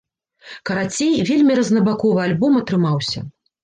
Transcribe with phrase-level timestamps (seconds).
[0.69, 3.19] Карацей, вельмі рознабаковы альбом атрымаўся.